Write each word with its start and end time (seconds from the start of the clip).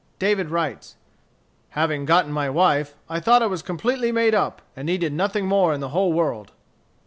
David 0.17 0.49
writes: 0.49 0.95
"Having 1.77 2.05
gotten 2.05 2.31
my 2.31 2.49
wife, 2.49 2.95
I 3.07 3.19
thought 3.19 3.43
I 3.43 3.45
was 3.45 3.61
completely 3.61 4.11
made 4.11 4.33
up, 4.33 4.63
and 4.75 4.87
needed 4.87 5.13
nothing 5.13 5.45
more 5.45 5.75
in 5.75 5.79
the 5.79 5.89
whole 5.89 6.11
world." 6.11 6.53